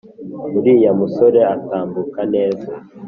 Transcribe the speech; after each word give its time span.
uriya 0.57 0.91
musore 0.99 1.39
atambuka 1.55 2.19
neza 2.33 2.67